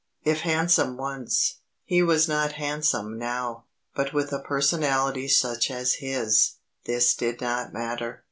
If 0.23 0.39
handsome 0.39 0.97
once, 0.97 1.59
he 1.83 2.01
was 2.01 2.27
not 2.27 2.53
handsome 2.53 3.19
now; 3.19 3.65
but 3.95 4.13
with 4.13 4.33
a 4.33 4.39
personality 4.39 5.27
such 5.27 5.69
as 5.69 5.97
his, 6.01 6.53
this 6.85 7.13
did 7.13 7.39
not 7.39 7.71
matter. 7.71 8.19